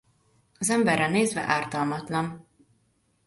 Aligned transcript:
Az 0.59 0.69
emberre 0.69 1.07
nézve 1.07 1.41
ártalmatlan. 1.41 2.47